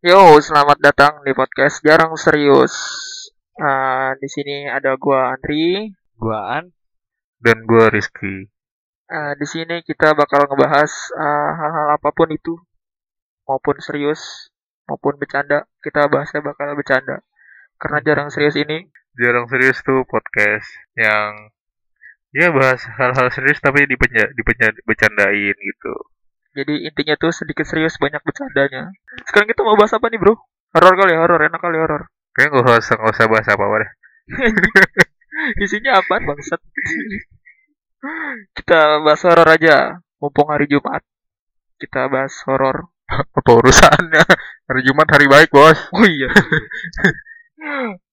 Yo, 0.00 0.40
selamat 0.40 0.80
datang 0.80 1.20
di 1.28 1.36
podcast 1.36 1.84
Jarang 1.84 2.16
Serius. 2.16 2.72
Uh, 3.52 4.16
di 4.16 4.32
sini 4.32 4.64
ada 4.64 4.96
gua 4.96 5.36
Andri, 5.36 5.92
gua 6.16 6.56
An, 6.56 6.72
dan 7.36 7.68
gua 7.68 7.92
Rizky. 7.92 8.48
Uh, 9.12 9.36
di 9.36 9.44
sini 9.44 9.84
kita 9.84 10.16
bakal 10.16 10.48
ngebahas 10.48 10.88
uh, 11.12 11.50
hal-hal 11.52 11.86
uh, 11.92 11.96
apa 12.00 12.16
pun 12.16 12.32
itu, 12.32 12.56
maupun 13.44 13.76
serius, 13.84 14.48
maupun 14.88 15.20
bercanda. 15.20 15.68
Kita 15.84 16.08
bahasnya 16.08 16.40
bakal 16.40 16.72
bercanda. 16.80 17.20
Karena 17.76 18.00
jarang 18.00 18.32
serius 18.32 18.56
ini. 18.56 18.88
Jarang 19.20 19.52
serius 19.52 19.84
tuh 19.84 20.08
podcast 20.08 20.64
yang 20.96 21.52
ya 22.32 22.48
bahas 22.48 22.80
hal-hal 22.88 23.28
serius 23.36 23.60
tapi 23.60 23.84
dipenya, 23.84 24.32
dipenya, 24.32 24.72
bercandain 24.88 25.56
gitu. 25.60 25.92
Jadi 26.50 26.82
intinya 26.82 27.14
tuh 27.14 27.30
sedikit 27.30 27.62
serius 27.62 27.94
banyak 28.02 28.18
bercandanya. 28.26 28.90
Sekarang 29.22 29.46
kita 29.46 29.62
mau 29.62 29.78
bahas 29.78 29.94
apa 29.94 30.10
nih 30.10 30.18
bro? 30.18 30.34
Horor 30.74 30.94
kali 30.98 31.14
horor 31.14 31.40
enak 31.46 31.60
kali 31.62 31.78
horor. 31.78 32.10
Kayaknya 32.34 32.62
gak 32.62 32.78
usah 32.82 32.94
gak 32.98 33.12
usah 33.14 33.26
bahas 33.30 33.46
apa 33.46 33.62
apa 33.62 33.76
deh. 33.78 33.90
Isinya 35.64 36.02
apa 36.02 36.14
bangsat? 36.18 36.60
kita 38.58 38.80
bahas 39.06 39.22
horor 39.22 39.46
aja. 39.46 40.02
Mumpung 40.18 40.50
hari 40.50 40.66
Jumat. 40.66 41.06
Kita 41.78 42.10
bahas 42.10 42.34
horor. 42.50 42.90
apa 43.38 43.50
urusannya? 43.50 44.22
Hari 44.66 44.80
Jumat 44.82 45.06
hari 45.06 45.26
baik 45.30 45.54
bos. 45.54 45.78
Oh 45.94 46.06
iya. 46.06 46.34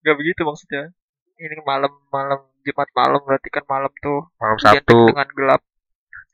gak 0.05 0.15
begitu 0.17 0.45
maksudnya. 0.45 0.93
Ini 1.41 1.61
malam-malam 1.65 2.53
Jumat 2.61 2.89
malam 2.93 3.21
berarti 3.25 3.49
kan 3.49 3.65
malam 3.65 3.89
tuh. 3.97 4.29
Malam 4.37 4.57
Sabtu. 4.61 5.09
dengan 5.09 5.29
gelap. 5.33 5.61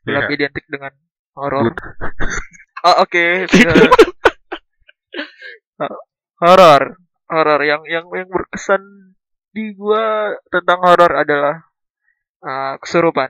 Gelap 0.03 0.27
yeah. 0.27 0.35
identik 0.35 0.67
dengan 0.67 0.91
horor. 1.37 1.73
oh 2.87 2.95
oke. 3.03 3.09
Okay. 3.09 3.47
horor, 6.43 6.81
horor 7.29 7.61
yang 7.63 7.81
yang 7.89 8.05
yang 8.13 8.29
berkesan 8.29 8.81
di 9.53 9.73
gua 9.77 10.33
tentang 10.49 10.81
horor 10.81 11.11
adalah 11.13 11.61
uh, 12.41 12.75
kesurupan. 12.81 13.30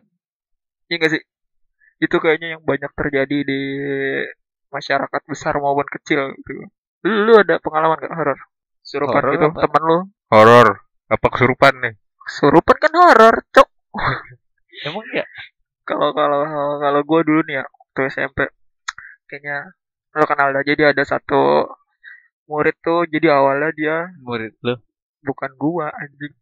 Iya 0.87 0.95
gak 1.03 1.11
sih? 1.17 1.23
Itu 1.99 2.19
kayaknya 2.19 2.59
yang 2.59 2.63
banyak 2.63 2.91
terjadi 2.95 3.37
di 3.45 3.61
masyarakat 4.73 5.21
besar 5.29 5.55
maupun 5.61 5.87
kecil 5.87 6.33
gitu. 6.41 6.67
Lu, 7.03 7.35
ada 7.35 7.59
pengalaman 7.59 7.99
gak 7.99 8.15
horor? 8.15 8.39
Kesurupan 8.83 9.21
horror 9.21 9.33
itu 9.35 9.47
apa? 9.47 9.59
temen 9.63 9.81
lu? 9.83 9.97
Horor. 10.31 10.67
Apa 11.11 11.27
kesurupan 11.29 11.73
nih? 11.83 11.93
Kesurupan 12.23 12.75
kan 12.79 12.93
horor, 12.95 13.35
cok. 13.53 13.69
Emang 14.87 15.05
ya? 15.13 15.25
Kalau 15.83 16.15
kalau 16.15 16.47
kalau 16.79 17.01
gue 17.03 17.19
dulu 17.27 17.41
nih 17.43 17.59
ya, 17.59 17.65
waktu 17.93 18.09
SMP 18.09 18.49
kayaknya 19.29 19.77
lo 20.17 20.25
kenal 20.25 20.49
aja 20.49 20.73
dia 20.73 20.89
ada 20.89 21.05
satu 21.05 21.69
murid 22.49 22.73
tuh 22.81 23.05
jadi 23.05 23.37
awalnya 23.37 23.69
dia 23.77 24.09
murid 24.25 24.57
lo 24.65 24.81
bukan 25.21 25.51
gua 25.61 25.93
anjing. 25.93 26.33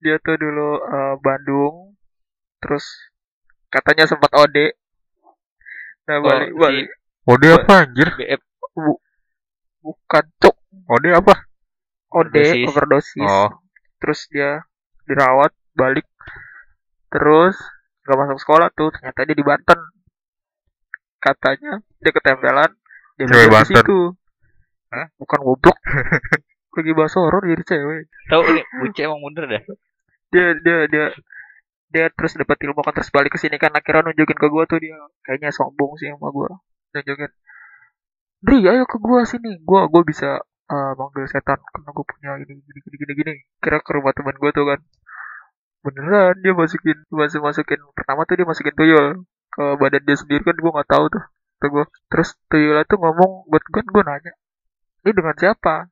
Dia 0.00 0.16
tuh 0.24 0.40
dulu 0.40 0.80
uh, 0.80 1.14
Bandung 1.20 1.92
terus 2.58 2.88
katanya 3.68 4.08
sempat 4.08 4.32
OD 4.32 4.72
nah 6.08 6.18
oh, 6.18 6.24
balik 6.24 6.50
oh, 6.56 6.58
balik. 6.58 6.86
OD 7.28 7.44
apa 7.52 7.72
anjir? 7.84 8.08
BF 8.16 8.40
Bu, 8.72 8.96
bukan 9.84 10.24
cok 10.40 10.56
OD 10.88 11.04
apa? 11.12 11.34
OD 12.16 12.32
overdosis, 12.32 12.64
overdosis. 12.72 13.28
Oh. 13.28 13.52
terus 14.00 14.24
dia 14.32 14.64
dirawat 15.04 15.52
balik. 15.76 16.08
Terus 17.12 17.60
gak 18.08 18.16
masuk 18.16 18.40
sekolah 18.40 18.72
tuh 18.72 18.88
ternyata 18.88 19.28
dia 19.28 19.36
di 19.36 19.44
Banten 19.44 19.76
katanya 21.18 21.82
dia 21.98 22.12
ketempelan 22.14 22.70
dia 23.18 23.26
cewek 23.26 23.50
di 23.50 23.74
situ. 23.74 23.98
Hah? 24.88 25.06
bukan 25.20 25.38
goblok. 25.44 25.76
Lagi 26.78 26.92
bahas 26.94 27.14
horor 27.18 27.42
jadi 27.42 27.64
cewek. 27.66 28.06
Tahu 28.30 28.42
ini 28.54 28.62
buce 28.80 29.00
emang 29.02 29.20
mundur 29.20 29.44
dah. 29.50 29.62
Dia 30.30 30.54
dia 30.62 30.78
dia 30.86 31.06
dia 31.88 32.06
terus 32.14 32.38
dapat 32.38 32.56
ilmu 32.62 32.80
kan 32.84 32.94
terus 32.94 33.10
balik 33.10 33.34
ke 33.34 33.38
sini 33.40 33.58
kan 33.58 33.74
akhirnya 33.74 34.12
nunjukin 34.12 34.38
ke 34.38 34.46
gua 34.52 34.68
tuh 34.68 34.78
dia 34.78 34.94
kayaknya 35.26 35.50
sombong 35.50 35.98
sih 35.98 36.08
sama 36.08 36.30
gua. 36.30 36.62
Nunjukin 36.94 37.30
Dri 38.38 38.62
ayo 38.70 38.86
ke 38.86 38.96
gua 39.02 39.26
sini. 39.26 39.58
Gua 39.66 39.90
gua 39.90 40.06
bisa 40.06 40.38
uh, 40.70 40.92
manggil 40.94 41.26
setan 41.26 41.58
karena 41.58 41.90
gua 41.90 42.06
punya 42.06 42.30
ini 42.38 42.54
gini 42.62 42.78
gini 42.86 42.96
gini 43.02 43.12
gini. 43.18 43.34
Kira 43.58 43.82
ke 43.82 43.90
rumah 43.90 44.14
teman 44.14 44.38
gua 44.38 44.54
tuh 44.54 44.64
kan. 44.70 44.80
Beneran 45.82 46.38
dia 46.38 46.54
masukin 46.54 47.02
masuk 47.10 47.42
masukin 47.42 47.82
pertama 47.98 48.22
tuh 48.22 48.38
dia 48.38 48.46
masukin 48.46 48.74
tuyul 48.78 49.26
ke 49.52 49.64
badan 49.80 50.02
dia 50.04 50.16
sendiri 50.16 50.42
kan 50.44 50.56
gue 50.56 50.70
nggak 50.72 50.90
tahu 50.90 51.04
tuh. 51.12 51.24
Tuh 51.58 51.68
gue 51.74 51.84
terus 52.12 52.38
Tuyula 52.46 52.82
tuh 52.86 52.98
ngomong 53.02 53.50
buat 53.50 53.64
gue 53.66 53.82
gue 53.82 54.02
nanya 54.06 54.32
ini 55.08 55.16
dengan 55.16 55.36
siapa? 55.40 55.88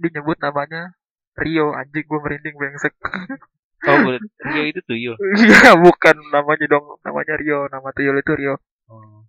Dia 0.00 0.10
nyebut 0.18 0.40
namanya 0.42 0.96
Rio 1.38 1.70
anjing 1.76 2.04
gue 2.04 2.20
merinding 2.20 2.56
bengsek 2.58 2.90
oh 3.88 3.96
Rio 4.50 4.62
itu 4.66 4.80
Tuyul? 4.82 5.16
Iya 5.40 5.78
bukan. 5.78 6.16
Namanya 6.34 6.66
dong 6.66 6.98
namanya 7.06 7.34
Rio. 7.38 7.70
Nama 7.70 7.88
Tuyul 7.94 8.16
itu 8.18 8.32
Rio. 8.34 8.54
Oh. 8.90 9.22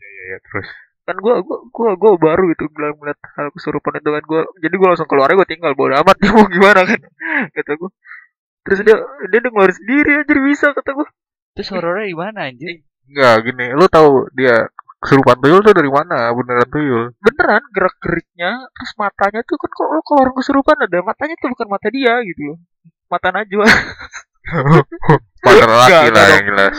Ya 0.00 0.08
ya, 0.08 0.22
ya 0.32 0.38
terus? 0.40 0.68
Kan 1.04 1.16
gue 1.20 1.34
gue 1.44 1.58
gue 1.68 1.90
gue 2.00 2.10
baru 2.16 2.42
gitu 2.56 2.64
bilang 2.72 2.96
melihat 2.96 3.20
hal 3.36 3.52
kesurupan 3.52 4.00
itu 4.00 4.08
kan. 4.08 4.24
Gue 4.24 4.42
jadi 4.62 4.74
gue 4.74 4.88
langsung 4.88 5.10
keluar 5.10 5.28
gue 5.28 5.48
tinggal 5.50 5.76
bodo 5.76 5.94
amat. 6.00 6.16
Dia 6.22 6.32
mau 6.32 6.48
gimana 6.48 6.80
kan? 6.88 7.00
Kata 7.52 7.72
gue 7.76 7.90
terus 8.66 8.84
dia 8.84 9.00
dia 9.32 9.40
dengar 9.40 9.72
sendiri 9.72 10.20
aja 10.20 10.34
bisa 10.44 10.76
kata 10.76 10.92
gue 10.92 11.06
Terus 11.58 11.74
horornya 11.74 12.06
gimana 12.06 12.38
anjing? 12.46 12.86
Enggak, 13.10 13.50
gini, 13.50 13.66
lu 13.74 13.90
tahu 13.90 14.30
dia 14.30 14.70
kesurupan 15.02 15.42
tuyul 15.42 15.58
tuh 15.58 15.74
dari 15.74 15.90
mana? 15.90 16.30
Beneran 16.30 16.70
tuyul. 16.70 17.04
Beneran 17.18 17.66
gerak-geriknya, 17.74 18.70
terus 18.70 18.94
matanya 18.94 19.42
tuh 19.42 19.58
kan 19.58 19.70
kalau 19.74 19.98
kalau 20.06 20.20
orang 20.22 20.36
kesurupan 20.38 20.78
ada 20.86 21.02
matanya 21.02 21.34
tuh 21.34 21.50
bukan 21.50 21.66
mata 21.66 21.90
dia 21.90 22.14
gitu 22.22 22.54
loh. 22.54 22.58
Mata 23.10 23.34
Najwa. 23.34 23.66
mata 25.50 25.66
laki 25.66 26.06
lah 26.14 26.26
yang 26.30 26.44
jelas. 26.46 26.76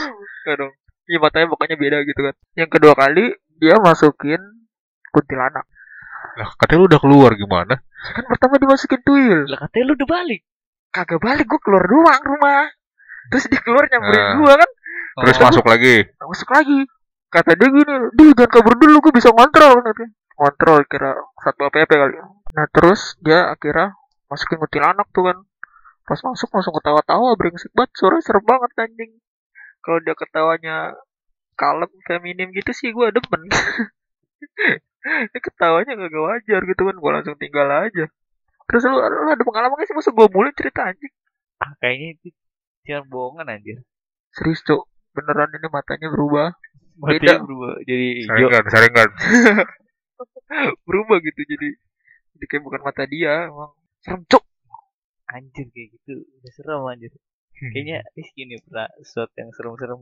Enggak 0.47 0.55
dong. 0.63 0.73
Iya 1.11 1.17
matanya 1.27 1.47
pokoknya 1.51 1.75
beda 1.75 1.97
gitu 2.07 2.21
kan. 2.23 2.35
Yang 2.55 2.69
kedua 2.79 2.93
kali 2.95 3.25
dia 3.59 3.75
masukin 3.83 4.41
kuntilanak. 5.11 5.67
Lah 6.39 6.55
katanya 6.55 6.79
lu 6.79 6.87
udah 6.87 7.01
keluar 7.03 7.31
gimana? 7.35 7.75
Kan 8.15 8.23
pertama 8.31 8.55
dimasukin 8.63 9.03
tuyul. 9.03 9.43
Lah 9.43 9.59
katanya 9.67 9.91
lu 9.91 9.93
udah 9.99 10.07
balik. 10.07 10.47
Kagak 10.95 11.19
balik, 11.19 11.45
gua 11.51 11.59
keluar 11.59 11.83
doang 11.83 12.23
rumah 12.23 12.78
terus 13.29 13.45
dia 13.47 13.61
keluar 13.61 13.85
nyamperin 13.87 14.21
uh, 14.21 14.35
gua 14.41 14.53
kan. 14.57 14.69
Terus 15.19 15.37
oh. 15.37 15.43
masuk 15.49 15.65
lagi. 15.65 15.95
masuk 16.21 16.49
lagi. 16.49 16.79
Kata 17.29 17.51
dia 17.53 17.69
gini 17.69 17.93
dia 18.17 18.25
jangan 18.33 18.49
kabur 18.49 18.73
dulu 18.77 18.97
gua 19.05 19.13
bisa 19.13 19.29
ngontrol 19.29 19.85
nanti 19.85 20.05
ngontrol 20.39 20.79
kira 20.87 21.11
satu 21.43 21.69
pp 21.69 21.91
kali. 21.91 22.15
Nah 22.55 22.65
terus 22.71 23.19
dia 23.21 23.51
akhirnya 23.51 23.93
masukin 24.31 24.83
anak 24.83 25.07
tuh 25.13 25.29
kan. 25.29 25.37
Pas 26.09 26.19
masuk 26.25 26.49
langsung 26.49 26.73
ketawa-tawa 26.73 27.37
brengsek 27.37 27.69
banget. 27.77 27.91
Suara 27.93 28.17
serem 28.23 28.41
banget 28.41 28.71
anjing. 28.81 29.11
Kalau 29.85 29.99
dia 30.01 30.17
ketawanya 30.17 30.97
kalem 31.53 31.91
feminim 32.07 32.49
gitu 32.55 32.71
sih 32.73 32.89
gua 32.95 33.13
demen. 33.13 33.45
Ini 35.29 35.39
ketawanya 35.39 35.95
gak 35.95 36.11
wajar 36.11 36.61
gitu 36.65 36.81
kan 36.87 36.95
gua 36.97 37.11
langsung 37.19 37.35
tinggal 37.37 37.67
aja. 37.67 38.07
Terus 38.67 38.83
lu, 38.87 38.97
lu 38.99 39.29
ada 39.31 39.43
pengalaman 39.43 39.79
gak 39.79 39.87
sih? 39.87 39.95
Masa 39.95 40.11
gua 40.15 40.27
mulai 40.31 40.51
cerita 40.55 40.87
anjing? 40.87 41.13
Ah, 41.59 41.75
kayaknya 41.83 42.15
itu 42.15 42.27
Jangan 42.89 43.05
bohongan 43.05 43.53
anjir. 43.53 43.77
Serius, 44.33 44.65
Cok. 44.65 44.89
Beneran 45.13 45.53
ini 45.53 45.69
matanya 45.69 46.09
berubah. 46.09 46.57
Matanya 46.97 47.37
Beda. 47.37 47.45
berubah 47.45 47.71
jadi 47.85 48.07
hijau. 48.25 48.33
Saringan, 48.33 48.63
saringan. 48.73 49.09
berubah 50.89 51.17
gitu 51.21 51.41
jadi 51.45 51.69
jadi 52.33 52.45
kayak 52.49 52.63
bukan 52.65 52.81
mata 52.81 53.03
dia, 53.05 53.45
emang 53.45 53.77
serem, 54.01 54.25
Cok. 54.25 54.43
Anjir 55.29 55.69
kayak 55.69 55.87
gitu. 56.01 56.25
Udah 56.41 56.51
serem 56.57 56.81
anjir. 56.89 57.13
Hmm. 57.59 57.71
Kayaknya 57.75 57.97
Rizky 58.17 58.41
nih 58.49 58.57
pernah 58.65 58.89
sesuatu 59.05 59.35
yang 59.37 59.51
serem-serem 59.53 60.01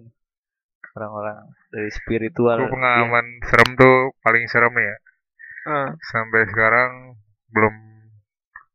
orang-orang 0.96 1.38
dari 1.74 1.90
spiritual. 1.92 2.58
Itu 2.64 2.72
pengalaman 2.72 3.26
ya. 3.28 3.44
serem 3.52 3.70
tuh 3.76 3.96
paling 4.24 4.46
serem 4.48 4.74
ya. 4.78 4.96
Uh. 5.68 5.90
Sampai 6.00 6.48
sekarang 6.48 7.20
belum 7.52 7.76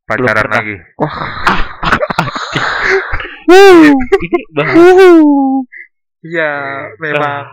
pacaran 0.05 0.45
belum 0.45 0.53
lagi. 0.53 0.75
Wah. 1.01 1.72
Iya, 6.23 6.51
memang 7.03 7.43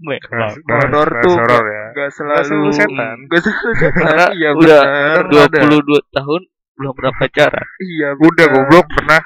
Honor 0.00 1.08
tuh 1.20 1.36
gak, 1.36 1.60
ya. 1.60 1.84
gak 1.92 2.10
selalu 2.16 2.72
setan. 2.72 3.16
Gak 3.30 3.40
selalu 3.44 3.72
setan. 3.76 4.32
Iya 4.32 4.50
udah 4.56 4.80
dua 5.28 5.44
puluh 5.52 5.80
dua 5.84 6.00
tahun 6.16 6.42
belum 6.80 6.92
pernah 6.96 7.12
pacaran. 7.20 7.66
Iya 7.84 8.08
udah 8.16 8.46
goblok 8.48 8.86
pernah. 8.88 9.20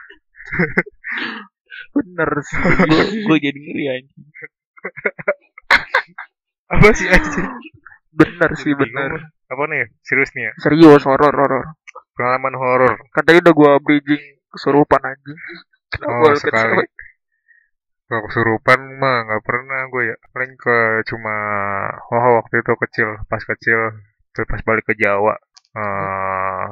bener 1.95 2.31
sih. 2.43 2.59
Gue 3.31 3.39
jadi 3.39 3.55
ngeri 3.55 3.85
anjing. 3.87 4.27
Apa 6.75 6.87
sih 6.91 7.07
anjing? 7.07 7.49
Bener 8.11 8.51
sih 8.59 8.75
bener. 8.75 9.31
Apa 9.47 9.63
nih? 9.71 9.95
Serius 10.03 10.35
nih 10.35 10.51
ya? 10.51 10.53
Serius 10.59 11.07
horor 11.07 11.31
horor. 11.31 11.79
Pengalaman 12.19 12.55
horor. 12.59 12.95
Kan 13.15 13.23
tadi 13.23 13.39
udah 13.39 13.55
gue 13.55 13.73
bridging 13.87 14.34
kesurupan 14.55 15.03
anjing. 15.03 15.39
Oh 16.03 16.31
sekali. 16.35 16.87
Gak 18.05 18.23
kesurupan 18.29 18.81
mah 18.97 19.25
nggak 19.27 19.43
pernah 19.43 19.81
gue 19.89 20.03
ya. 20.11 20.17
Paling 20.31 20.53
ke 20.55 20.77
cuma 21.09 21.35
oh 22.07 22.39
waktu 22.39 22.61
itu 22.61 22.73
kecil 22.79 23.09
pas 23.27 23.43
kecil 23.43 23.81
Terus 24.31 24.47
pas 24.47 24.61
balik 24.63 24.85
ke 24.85 24.95
Jawa. 24.95 25.35
Eh 25.75 26.67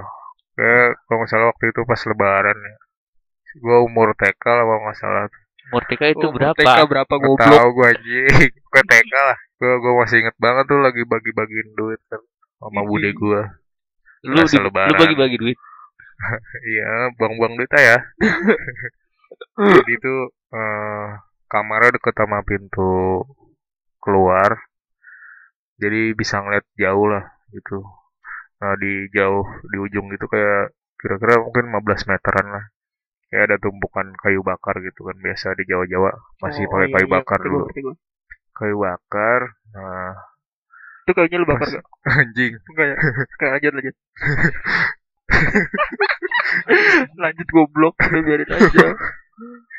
kayak 0.53 0.89
kalau 1.07 1.17
nggak 1.19 1.31
salah 1.31 1.47
waktu 1.49 1.65
itu 1.71 1.81
pas 1.83 2.01
lebaran 2.05 2.59
ya. 2.59 2.75
Gue 3.59 3.77
umur 3.81 4.13
TK 4.15 4.43
lah 4.45 4.65
kalau 4.65 4.81
nggak 4.83 4.99
salah. 4.99 5.25
Murtika 5.71 6.05
itu 6.05 6.27
Oh, 6.27 6.33
berapa? 6.35 6.59
TK 6.59 6.79
berapa 6.85 7.15
goblok? 7.17 7.39
tahu 7.41 7.69
gue 7.73 7.87
anjing. 7.89 8.51
Gue 8.73 8.83
TK 8.85 9.13
lah. 9.15 9.39
Gue 9.57 9.73
gue 9.79 9.93
masih 9.95 10.17
inget 10.21 10.37
banget 10.37 10.65
tuh 10.67 10.81
lagi 10.83 11.03
bagi-bagiin 11.07 11.71
duit 11.73 12.01
kan 12.11 12.19
sama 12.59 12.83
bude 12.83 13.11
gue 13.11 13.41
Lu 14.23 14.39
di- 14.39 14.59
lu 14.59 14.71
bagi-bagi 14.71 15.37
duit. 15.39 15.59
iya 16.71 16.89
buang-buang 17.19 17.55
duit 17.59 17.71
aja 17.77 17.85
ya. 17.97 17.99
Jadi 19.75 19.93
tuh 20.05 20.19
eh 20.57 21.07
kamarnya 21.53 21.95
deket 21.97 22.15
sama 22.19 22.39
pintu 22.49 22.91
keluar. 24.03 24.51
Jadi 25.83 26.01
bisa 26.21 26.37
ngeliat 26.43 26.65
jauh 26.83 27.07
lah 27.13 27.25
gitu. 27.53 27.79
Nah 28.63 28.75
di 28.83 28.93
jauh 29.17 29.45
di 29.73 29.77
ujung 29.87 30.07
gitu 30.15 30.27
kayak 30.35 30.73
kira-kira 31.01 31.35
mungkin 31.45 31.65
15 31.73 32.03
meteran 32.11 32.47
lah. 32.55 32.65
Kayak 33.31 33.45
ada 33.49 33.57
tumpukan 33.65 34.07
kayu 34.23 34.41
bakar 34.51 34.77
gitu 34.87 35.01
kan 35.09 35.17
biasa 35.27 35.49
di 35.59 35.65
Jawa-Jawa. 35.71 36.13
Masih 36.45 36.65
Oh, 36.65 36.73
pakai 36.73 36.89
iya, 36.89 36.95
kayu 36.95 37.09
iya, 37.09 37.15
bakar 37.17 37.41
ngerti 37.51 37.79
dulu. 37.85 37.93
kayu 38.59 38.77
bakar 38.85 39.41
nah 39.75 40.13
Itu 41.03 41.11
kayaknya 41.17 41.39
lu 41.43 41.47
bakar 41.51 41.69
gak? 41.75 41.85
anjing. 42.21 42.55
Enggak 42.71 42.87
ya? 42.93 42.97
Kayak 43.39 43.51
lanjut 43.59 43.73
lanjut. 43.77 43.97
lanjut 47.23 47.49
goblok, 47.49 47.95
biarin 48.01 48.49
aja. 48.49 48.87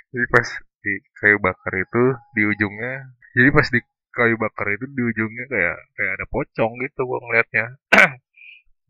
Jadi 0.09 0.25
pas 0.29 0.47
di 0.79 0.93
kayu 1.15 1.37
bakar 1.39 1.73
itu 1.73 2.03
di 2.31 2.43
ujungnya, 2.43 2.93
jadi 3.33 3.49
pas 3.49 3.65
di 3.65 3.79
kayu 4.09 4.35
bakar 4.35 4.67
itu 4.69 4.85
di 4.87 5.01
ujungnya 5.01 5.45
kayak 5.47 5.77
kayak 5.93 6.11
ada 6.15 6.25
pocong 6.27 6.71
gitu 6.79 7.01
gua 7.03 7.19
ngeliatnya. 7.19 7.65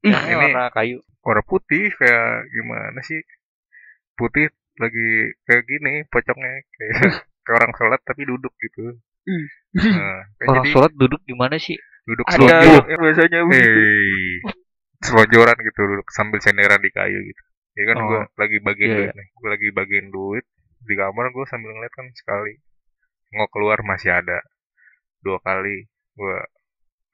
Yang 0.03 0.23
ini- 0.27 0.37
warna 0.51 0.67
kayu. 0.69 0.97
Warna 1.23 1.43
putih 1.43 1.87
kayak 1.95 2.27
gimana 2.49 2.99
sih? 2.99 3.23
Putih 4.13 4.51
lagi 4.75 5.09
kayak 5.45 5.63
gini 5.63 6.03
pocongnya 6.07 6.65
kayak 6.69 6.91
kayak 7.45 7.55
orang 7.55 7.71
sholat 7.73 7.99
tapi 8.03 8.27
duduk 8.27 8.51
gitu. 8.59 8.99
Nah, 9.71 10.19
Orang 10.43 10.67
jadi 10.67 10.69
sholat 10.75 10.91
duduk 10.93 11.23
di 11.23 11.31
mana 11.31 11.55
sih? 11.55 11.79
duduk 12.03 12.27
Ada 12.27 12.35
selonjor. 12.35 12.83
biasanya. 12.99 13.39
Hei, 13.47 14.43
selonjoran 14.99 15.55
gitu 15.63 15.81
duduk 15.87 16.07
sambil 16.11 16.43
senderan 16.43 16.83
di 16.83 16.91
kayu 16.91 17.15
gitu. 17.23 17.43
Jadi 17.73 17.85
kan 17.89 17.97
Oh. 17.97 18.05
gua 18.05 18.21
lagi 18.35 18.57
bagiin 18.59 18.85
Iya, 18.87 18.97
duit 18.99 19.13
nih. 19.13 19.27
Gua 19.33 19.49
lagi 19.49 19.67
bagiin 19.69 20.07
duit 20.09 20.45
di 20.83 20.93
kamar 20.93 21.25
gua 21.31 21.45
sambil 21.45 21.71
ngeliat 21.71 21.93
kan 21.93 22.07
sekali. 22.13 22.53
Mau 23.33 23.49
keluar 23.49 23.81
masih 23.81 24.13
ada. 24.13 24.39
Dua 25.19 25.37
kali 25.39 25.89
gua 26.13 26.37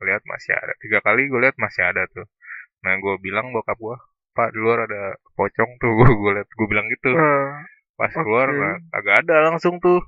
lihat 0.01 0.23
masih 0.23 0.51
ada. 0.51 0.75
Tiga 0.77 0.99
kali 0.99 1.27
gua 1.27 1.47
lihat 1.47 1.55
masih 1.55 1.83
ada 1.83 2.03
tuh. 2.09 2.27
Nah 2.83 2.99
gua 2.99 3.15
bilang 3.17 3.51
bokap 3.51 3.75
gua, 3.75 3.95
Pak 4.31 4.51
di 4.51 4.59
luar 4.59 4.83
ada 4.83 5.15
pocong 5.33 5.71
tuh. 5.77 5.91
Gua 5.97 6.09
gua 6.11 6.31
lihat 6.39 6.49
gua 6.51 6.67
bilang 6.67 6.87
gitu. 6.89 7.11
Wah, 7.11 7.63
Pas 7.95 8.11
keluar 8.11 8.47
oke. 8.47 8.55
nah, 8.57 8.75
agak 8.95 9.15
ada 9.23 9.51
langsung 9.51 9.75
tuh. 9.79 9.99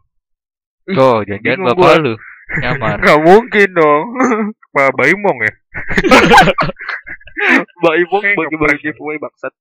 Tuh, 0.83 1.23
jangan 1.23 1.67
bapak 1.67 1.75
gua. 1.77 1.95
lu. 2.01 2.13
Nyamar. 2.51 2.97
Nggak 3.03 3.19
mungkin 3.21 3.69
dong. 3.71 4.03
Pak 4.75 4.95
Baimong 4.95 5.39
ya? 5.43 5.53
Eh, 7.41 8.35
bagi-bagi 8.35 8.77
giveaway 8.81 9.17
bangsat. 9.17 9.51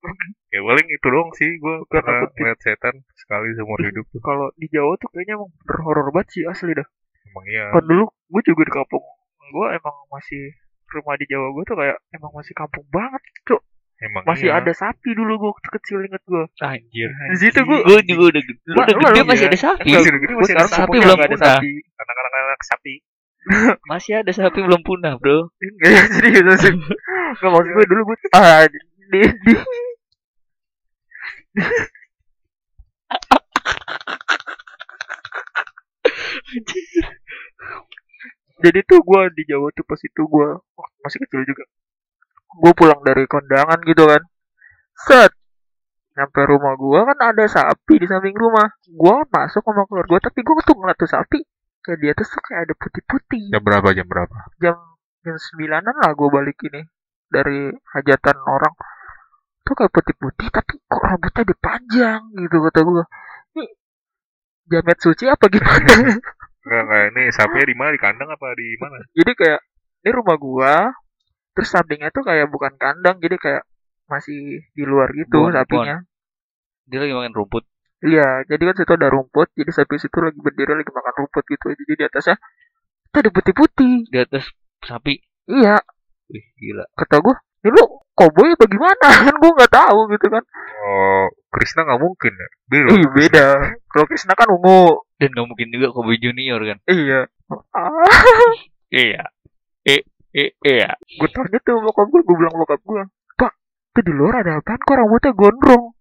Ya 0.51 0.61
paling 0.61 0.87
itu 0.91 1.07
doang 1.07 1.31
sih 1.39 1.51
gua 1.63 1.79
Bukan 1.87 2.03
pernah 2.03 2.27
ngeliat 2.27 2.59
setan 2.59 2.95
sekali 3.15 3.55
seumur 3.55 3.79
hidup 3.87 4.03
tuh. 4.11 4.19
Kalau 4.19 4.51
di 4.59 4.67
Jawa 4.67 4.99
tuh 4.99 5.09
kayaknya 5.15 5.39
emang 5.39 5.51
bener 5.63 5.79
horor 5.87 6.11
banget 6.11 6.29
sih 6.35 6.43
asli 6.43 6.75
dah. 6.75 6.87
Emang 7.31 7.45
iya. 7.47 7.71
Kan 7.71 7.87
dulu 7.87 8.11
gue 8.11 8.43
juga 8.43 8.63
di 8.67 8.73
kampung. 8.75 9.05
Gue 9.51 9.67
emang 9.71 9.97
masih 10.11 10.43
rumah 10.91 11.15
di 11.15 11.27
Jawa 11.31 11.55
gue 11.55 11.63
tuh 11.63 11.77
kayak 11.79 11.97
emang 12.11 12.33
masih 12.35 12.55
kampung 12.59 12.83
banget, 12.91 13.23
cuk. 13.47 13.63
Emang 14.01 14.25
Masih 14.25 14.49
iya. 14.49 14.65
ada 14.65 14.73
sapi 14.73 15.13
dulu 15.13 15.37
gue 15.37 15.53
kecil 15.77 16.01
inget 16.03 16.25
gue. 16.25 16.45
Anjir. 16.65 17.13
Di 17.13 17.37
situ 17.37 17.61
gue 17.61 17.79
Gue 17.85 18.01
juga 18.09 18.33
udah 18.33 18.43
gede. 18.43 18.61
Udah 18.73 18.95
lu- 18.97 19.01
gede 19.07 19.21
lu- 19.23 19.29
masih 19.29 19.45
iya. 19.47 19.53
ada 19.53 19.59
sapi. 19.61 19.89
Masih 19.93 20.09
ada 20.11 20.19
gede, 20.25 20.33
gue 20.33 20.41
masih 20.41 20.55
ada 20.57 20.67
sapi 20.73 20.97
belum 20.97 21.17
nggak 21.21 21.29
ada 21.31 21.37
punah. 21.37 21.53
sapi. 21.61 21.73
anak-anak 22.01 22.61
sapi. 22.67 22.95
Masih 23.93 24.13
ada 24.21 24.33
sapi 24.37 24.59
belum 24.61 24.83
punah, 24.85 25.15
Bro. 25.17 25.53
Iya 25.85 26.03
serius 26.17 26.61
sih. 26.61 26.75
Gak 27.41 27.49
maksud 27.49 27.73
gue 27.73 27.85
dulu 27.89 28.01
gue 28.13 28.17
ah 28.37 28.65
di 28.69 28.79
di 29.21 29.53
Jadi 38.61 38.85
tuh 38.85 39.01
gue 39.01 39.21
di 39.33 39.49
Jawa 39.49 39.73
tuh 39.73 39.89
pas 39.89 39.97
itu 39.97 40.21
gue 40.21 40.49
waktu 40.77 40.97
masih 41.01 41.19
kecil 41.25 41.41
juga. 41.49 41.65
Gue 42.61 42.73
pulang 42.77 43.01
dari 43.03 43.25
kondangan 43.25 43.81
gitu 43.87 44.05
kan. 44.05 44.23
Set. 44.95 45.33
Nyampe 46.19 46.43
rumah 46.45 46.77
gue 46.77 47.01
kan 47.09 47.19
ada 47.33 47.45
sapi 47.49 47.99
di 47.99 48.07
samping 48.07 48.37
rumah. 48.37 48.69
Gue 48.85 49.25
masuk 49.33 49.65
sama 49.65 49.89
keluarga 49.89 50.19
gue 50.19 50.21
tapi 50.29 50.45
gue 50.45 50.55
tuh 50.67 50.77
ngeliat 50.77 50.99
tuh 50.99 51.09
sapi. 51.09 51.41
Kayak 51.81 51.99
di 51.99 52.07
atas 52.13 52.29
tuh 52.29 52.43
kayak 52.45 52.69
ada 52.69 52.75
putih-putih. 52.77 53.57
Jam 53.57 53.65
berapa? 53.65 53.89
Jam 53.97 54.05
berapa? 54.05 54.37
jam 54.61 54.77
jam 55.21 55.37
sembilanan 55.37 55.95
lah 56.01 56.17
gue 56.17 56.29
balik 56.33 56.57
ini 56.69 56.81
dari 57.29 57.69
hajatan 57.93 58.37
orang 58.45 58.75
tuh 59.65 59.75
kayak 59.77 59.93
putih-putih 59.93 60.49
tapi 60.49 60.80
rambutnya 61.11 61.43
dipanjang 61.45 62.21
gitu 62.39 62.57
kata 62.63 62.81
gue 62.81 63.05
ini 63.53 63.65
jamet 64.67 64.99
suci 64.99 65.25
apa 65.27 65.45
gimana 65.47 65.91
Enggak, 66.61 66.83
enggak. 66.85 67.03
Ini 67.11 67.23
sapinya 67.33 67.65
di 67.65 67.73
mana? 67.73 67.91
Di 67.91 67.99
kandang 67.99 68.29
apa 68.29 68.53
di 68.53 68.69
mana? 68.77 69.01
jadi 69.11 69.33
kayak 69.33 69.61
ini 70.01 70.11
rumah 70.13 70.37
gua 70.37 70.75
terus 71.51 71.69
sampingnya 71.69 72.09
tuh 72.09 72.21
kayak 72.21 72.47
bukan 72.47 72.77
kandang 72.77 73.17
jadi 73.17 73.37
kayak 73.37 73.63
masih 74.07 74.61
di 74.71 74.85
luar 74.85 75.09
gitu 75.11 75.41
Bon, 75.41 75.51
sapinya 75.51 76.05
Dia 76.85 77.01
lagi 77.01 77.11
makan 77.11 77.33
rumput. 77.33 77.65
iya 78.01 78.45
jadi 78.45 78.61
kan 78.63 78.75
situ 78.77 78.93
ada 78.93 79.09
rumput 79.09 79.49
jadi 79.53 79.71
sapi 79.71 79.97
situ 79.97 80.19
lagi 80.19 80.37
berdiri 80.37 80.73
lagi 80.75 80.89
makan 80.89 81.15
rumput 81.17 81.45
gitu 81.45 81.67
jadi 81.71 81.93
di 81.97 82.05
atasnya 82.07 82.37
itu 83.07 83.17
ada 83.19 83.31
putih-putih 83.31 83.95
Di 84.07 84.19
atas 84.21 84.45
sapi. 84.81 85.17
iya 85.49 85.81
Wih, 86.29 86.45
gila. 86.57 86.85
kata 86.93 87.19
gue 87.21 87.35
ini 87.61 87.69
lu 87.77 87.85
koboi 88.17 88.57
apa 88.57 88.65
gimana 88.69 89.09
kan 89.29 89.35
gue 89.37 89.51
nggak 89.53 89.73
tahu 89.73 89.99
gitu 90.17 90.27
kan 90.29 90.45
Oh, 90.81 91.29
Krishna 91.53 91.85
nggak 91.85 92.01
mungkin 92.01 92.33
ya. 92.33 92.49
Biru. 92.73 92.89
Ih 92.97 93.05
beda. 93.13 93.47
Kalau 93.93 94.07
Krishna 94.09 94.33
kan 94.33 94.49
ungu. 94.49 95.05
Dan 95.21 95.37
gak 95.37 95.45
mungkin 95.45 95.69
juga 95.69 95.93
Kobe 95.93 96.17
Junior 96.17 96.57
kan. 96.65 96.79
Iya. 96.89 97.29
Ah, 97.77 97.93
Iya. 98.91 99.29
Eh, 99.85 100.01
eh, 100.33 100.51
iya. 100.65 100.97
gue 100.97 101.29
tanya 101.31 101.59
tuh 101.61 101.79
bokap 101.85 102.09
gue, 102.09 102.21
gue 102.25 102.37
bilang 102.39 102.55
bokap 102.55 102.81
gue, 102.81 103.03
Pak, 103.37 103.53
itu 103.93 104.01
di 104.07 104.13
luar 104.15 104.41
ada 104.41 104.63
apaan 104.63 104.79
kok 104.79 104.95
rambutnya 104.95 105.31
gondrong? 105.35 105.95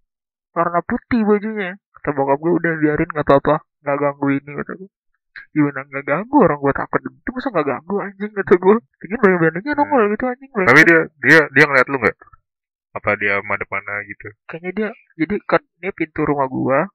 Warna 0.53 0.79
putih 0.85 1.21
bajunya. 1.25 1.75
Kata 1.97 2.09
bokap 2.13 2.37
gue 2.39 2.51
udah 2.55 2.73
biarin 2.77 3.09
nggak 3.09 3.25
apa-apa, 3.25 3.55
nggak 3.83 3.97
ganggu 3.99 4.27
ini 4.31 4.51
kata 4.63 4.71
gue. 4.79 4.89
Gimana 5.49 5.79
nggak 5.83 6.03
ganggu 6.03 6.37
orang 6.39 6.57
gue 6.57 6.73
takut 6.73 6.99
itu 7.01 7.29
masa 7.29 7.47
nggak 7.49 7.67
ganggu 7.67 7.95
anjing 7.99 8.31
kata 8.33 8.53
gue. 8.55 8.75
Bikin 8.97 9.17
berani-beraninya 9.17 9.71
nongol 9.75 10.03
gitu 10.09 10.25
anjing. 10.25 10.49
Tapi 10.53 10.81
dia 10.83 10.99
dia 11.19 11.39
dia 11.49 11.63
ngeliat 11.65 11.87
lu 11.87 11.97
nggak? 11.97 12.17
Apa 12.89 13.09
dia 13.15 13.37
madep 13.41 13.69
mana 13.69 14.01
gitu? 14.03 14.27
kayaknya 14.45 14.71
dia 14.73 14.89
jadi 15.15 15.35
kan 15.45 15.61
ini 15.77 15.93
pintu 15.93 16.25
rumah 16.25 16.45
gua 16.45 16.89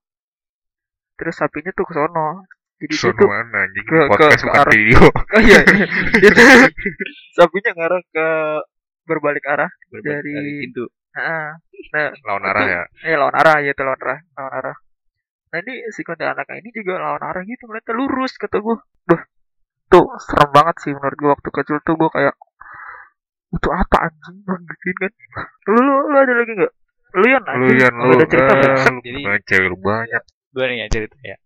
terus 1.15 1.39
sapinya 1.39 1.71
tuh 1.71 1.87
ke 1.87 1.95
sono 1.95 2.43
jadi 2.77 2.95
Sono 2.99 3.15
tuh 3.15 3.29
mana 3.31 3.59
anjing? 3.63 3.87
ke- 3.87 4.09
ke- 4.11 4.11
ke 4.11 4.43
bukan 4.43 4.59
arah- 4.59 4.75
video. 4.75 5.01
oh 5.39 5.41
iya 5.41 5.59
dia 6.21 6.31
tuh 6.31 6.45
sapinya 7.39 7.71
ngarah 7.73 8.03
ke 8.11 8.27
berbalik 9.05 9.45
arah 9.47 9.71
Berbalik 9.87 10.19
Dari- 10.19 10.35
dari 10.35 10.53
pintu. 10.61 10.85
nah, 11.15 11.55
nah 11.95 12.09
Lawan 12.27 12.43
arah 12.43 12.65
ya. 12.67 12.83
eh 13.07 13.15
lawan 13.15 13.35
arah 13.39 13.57
ya 13.63 13.71
itu 13.71 13.83
lawan 13.87 14.01
arah 14.03 14.19
lawan 14.35 14.53
arah 14.59 14.77
nah 15.55 15.63
ini 15.63 15.87
si 15.95 16.03
anak 16.03 16.51
ini 16.51 16.69
juga 16.75 16.99
lawan 16.99 17.23
arah 17.23 17.47
gitu 17.47 17.71
ngeliatnya 17.71 17.95
lurus 17.95 18.35
kata 18.35 18.59
gua 18.59 18.83
bah 19.07 19.23
tuh 19.87 20.11
serem 20.19 20.51
banget 20.51 20.77
sih 20.83 20.91
menurut 20.91 21.15
gua 21.15 21.31
waktu 21.39 21.49
kecil 21.55 21.79
tuh 21.87 21.95
gua 21.95 22.11
kayak 22.11 22.35
itu 23.55 23.69
apa 23.71 24.11
anjing 24.11 24.43
bang 24.43 24.63
gituin 24.67 24.97
kan 24.99 25.13
lu, 25.71 25.79
lu 25.79 25.95
lu 26.11 26.17
ada 26.19 26.33
lagi 26.35 26.53
nggak 26.59 26.73
lu 27.15 27.27
yang 27.31 27.45
Lu 27.47 27.67
Yan 27.71 27.95
lu. 27.95 28.19
ada 28.19 28.27
cerita 28.27 28.55
lu 28.91 28.99
Jadi- 29.07 29.47
cewek 29.47 29.69
lu 29.71 29.79
banyak. 29.79 30.23
Gue 30.51 30.65
nih 30.67 30.77
ya 30.83 30.87
cerita 30.91 31.15
ya. 31.23 31.37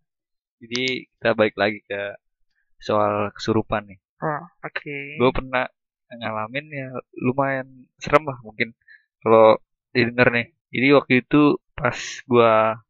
Jadi 0.64 0.82
kita 1.12 1.30
balik 1.36 1.56
lagi 1.60 1.84
ke 1.84 2.16
soal 2.80 3.28
kesurupan 3.36 3.84
nih. 3.84 4.00
Oh, 4.24 4.42
oke. 4.64 4.96
Gue 5.20 5.30
pernah 5.36 5.68
ngalamin 6.08 6.66
ya 6.72 6.88
lumayan 7.20 7.68
serem 8.00 8.24
lah 8.24 8.40
mungkin 8.40 8.72
kalau 9.20 9.60
didengar 9.92 10.32
nih. 10.32 10.56
Jadi 10.72 10.88
waktu 10.96 11.12
itu 11.20 11.60
pas 11.76 11.98
gua 12.24 12.80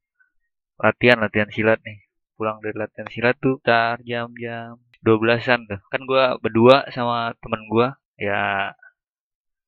latihan 0.78 1.18
latihan 1.18 1.50
silat 1.50 1.78
nih. 1.82 1.98
Pulang 2.38 2.62
dari 2.62 2.74
latihan 2.78 3.08
silat 3.10 3.34
tuh 3.42 3.58
sekitar 3.58 3.98
jam-jam 4.06 4.78
12-an 5.02 5.66
tuh. 5.66 5.80
Kan 5.90 6.06
gua 6.06 6.38
berdua 6.38 6.86
sama 6.94 7.34
temen 7.42 7.66
gua 7.66 7.98
ya 8.18 8.72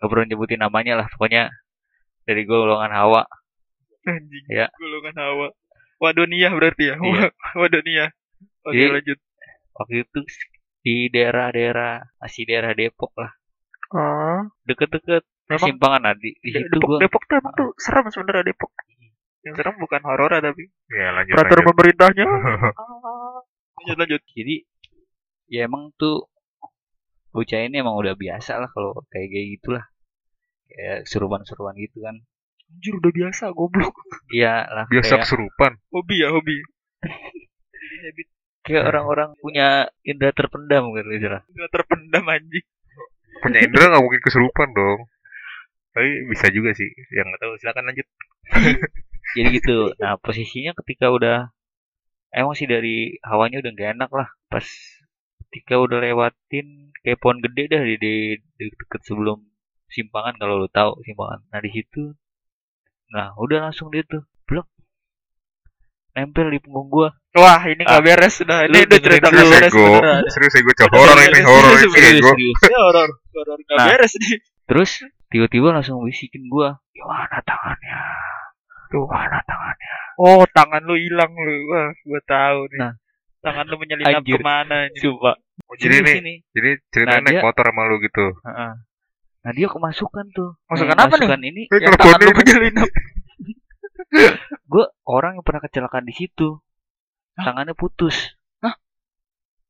gak 0.01 0.09
perlu 0.09 0.25
nyebutin 0.27 0.59
namanya 0.65 0.97
lah 0.97 1.07
pokoknya 1.13 1.53
dari 2.25 2.43
golongan 2.49 2.91
Hawa 2.95 3.23
Anjing. 4.01 4.45
Ya. 4.49 4.73
Golongan 4.81 5.13
hawa. 5.21 5.49
Wadonia 6.01 6.49
berarti 6.57 6.89
ya. 6.89 6.97
Iya. 6.97 7.29
Wadonia. 7.61 8.07
Oke, 8.65 8.73
Jadi- 8.77 8.93
lanjut. 8.97 9.19
waktu 9.77 9.95
itu 10.05 10.19
di 10.81 10.97
daerah-daerah 11.13 12.01
masih 12.17 12.49
daerah 12.49 12.73
Depok 12.73 13.13
lah 13.17 13.33
Oh, 13.93 14.41
deket-deket 14.65 15.25
Memang- 15.49 15.67
simpangan 15.69 16.01
nah, 16.09 16.15
di, 16.17 16.33
situ 16.41 16.65
Depok, 16.73 16.89
gua 16.89 16.99
Depok 17.05 17.23
tuh 17.29 17.37
emang 17.37 17.53
tuh 17.53 17.69
serem 17.77 18.07
sebenarnya 18.09 18.45
Depok. 18.49 18.71
Yang 19.41 19.55
serem 19.57 19.77
bukan 19.77 20.03
horor 20.05 20.31
tapi 20.35 20.69
Ya 20.89 21.11
lanjut 21.11 21.33
peraturan 21.33 21.59
lanjut. 21.59 21.71
pemerintahnya. 21.73 22.25
Ah, 22.27 23.41
lanjut 23.81 23.97
lanjut. 23.97 24.23
jadi 24.31 24.55
ya 25.47 25.61
emang 25.65 25.91
tuh 25.95 26.29
bocah 27.31 27.61
ini 27.61 27.79
emang 27.79 27.95
udah 27.95 28.15
biasa 28.15 28.59
lah 28.59 28.69
kalau 28.69 29.01
kayak 29.09 29.29
kayak 29.29 29.47
gitulah 29.57 29.85
kayak 30.67 30.99
serupan-serupan 31.05 31.75
gitu 31.77 31.99
kan 32.01 32.17
Anjir 32.69 32.95
udah 32.95 33.11
biasa 33.11 33.51
goblok. 33.51 33.95
iya 34.31 34.63
lah 34.65 34.87
Biasa 34.87 35.19
kayak, 35.19 35.23
kesurupan. 35.25 35.73
Hobi 35.91 36.17
ya 36.17 36.31
hobi. 36.31 36.55
kayak 38.61 38.85
orang-orang 38.87 39.35
punya 39.37 39.69
indera 40.03 40.31
terpendam 40.31 40.93
gitu 40.93 41.27
lah 41.27 41.43
Udah 41.49 41.71
terpendam 41.71 42.25
anjing. 42.25 42.67
Punya 43.41 43.59
indra 43.59 43.89
nggak 43.89 44.03
mungkin 44.05 44.21
kesurupan 44.21 44.71
dong. 44.71 45.01
Tapi 45.91 46.09
bisa 46.31 46.47
juga 46.51 46.71
sih. 46.71 46.87
Yang 47.11 47.27
nggak 47.27 47.41
tahu 47.41 47.53
silakan 47.59 47.85
lanjut. 47.91 48.07
Jadi 49.33 49.49
gitu 49.55 49.77
nah 49.97 50.17
posisinya 50.17 50.73
ketika 50.83 51.11
udah 51.11 51.37
emang 52.31 52.55
sih 52.55 52.67
dari 52.67 53.19
hawanya 53.23 53.59
udah 53.59 53.71
gak 53.73 53.91
enak 53.95 54.11
lah 54.11 54.29
pas 54.47 54.67
ketika 55.47 55.79
udah 55.79 55.99
lewatin 55.99 56.95
kayak 57.03 57.19
pohon 57.19 57.39
gede 57.41 57.67
dah 57.69 57.83
di, 57.83 57.95
di, 57.97 58.15
di 58.39 58.65
deket 58.71 59.03
sebelum 59.03 59.43
simpangan 59.87 60.39
kalau 60.39 60.63
lu 60.63 60.69
tahu 60.69 60.99
simpangan 61.03 61.43
nah 61.49 61.59
di 61.59 61.71
situ 61.71 62.15
nah 63.11 63.35
udah 63.35 63.67
langsung 63.67 63.91
dia 63.91 64.07
tuh 64.07 64.23
blok 64.47 64.71
nempel 66.11 66.47
di 66.49 66.59
punggung 66.59 66.89
gua 66.89 67.11
Wah 67.31 67.63
ini 67.63 67.87
nggak 67.87 67.95
Ah, 67.95 68.03
beres 68.03 68.43
sudah. 68.43 68.67
Ini 68.67 68.91
udah 68.91 68.99
cerita 68.99 69.31
nggak 69.31 69.47
Serius 69.47 69.55
beres 69.55 69.71
ego. 69.71 69.87
beneran. 69.87 70.23
Serius 70.35 70.55
ego 70.59 70.71
cowok 70.75 70.95
horor 70.99 71.19
ini 71.23 71.41
horor 71.47 71.73
ini 71.79 71.87
serius, 71.87 72.27
horor 72.67 73.09
horor 73.31 73.59
nggak 73.63 73.79
Nah. 73.79 73.87
beres 73.87 74.13
nih. 74.19 74.35
terus 74.67 74.91
tiba-tiba 75.31 75.69
langsung 75.71 76.03
bisikin 76.03 76.51
gua 76.51 76.83
gimana 76.91 77.39
tangannya 77.43 77.99
tuh 78.91 79.07
mana 79.07 79.39
tangannya 79.43 79.93
Oh 80.17 80.43
tangan 80.47 80.83
lu 80.83 80.95
hilang 80.95 81.33
lu. 81.33 81.55
Wah 81.67 81.89
gua 82.03 82.21
tahu 82.25 82.59
nih. 82.69 82.79
Nah. 82.79 82.93
Tangan 83.41 83.65
lu 83.65 83.77
menyelinap 83.79 84.21
Anjir. 84.21 84.37
ke 84.37 84.45
mana 84.45 84.77
ini? 84.85 84.99
coba 85.01 85.33
Oh, 85.65 85.75
jadi 85.75 85.97
nih, 85.99 86.17
ini. 86.19 86.35
jadi 86.51 86.71
ceritanya 86.91 87.17
Nah, 87.17 87.25
naik 87.25 87.37
dia- 87.37 87.45
motor 87.47 87.65
sama 87.65 87.83
lu 87.85 87.97
gitu. 88.01 88.27
Heeh. 88.43 88.73
nah 89.41 89.53
dia 89.55 89.67
kemasukan 89.67 90.27
tuh 90.31 90.51
Masukan 90.67 90.93
Nah, 90.93 91.03
apa 91.03 91.15
nih? 91.15 91.21
masukan 91.23 91.41
ini 91.43 91.63
Eh, 91.65 91.79
Yang 91.79 91.97
tangan 91.97 92.19
lu 92.19 92.21
teleponin. 92.27 92.37
menyelinap. 92.37 92.89
gue 94.67 94.85
orang 95.07 95.33
yang 95.33 95.45
pernah 95.45 95.63
kecelakaan 95.63 96.03
di 96.03 96.13
situ 96.13 96.59
Hah? 97.35 97.45
tangannya 97.47 97.73
putus 97.73 98.35
Hah? 98.59 98.75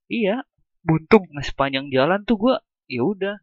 iya 0.07 0.43
Buntung. 0.81 1.29
nah 1.29 1.41
sepanjang 1.41 1.87
jalan 1.89 2.25
tuh 2.25 2.37
gue 2.39 2.55
ya 2.89 3.05
udah 3.05 3.37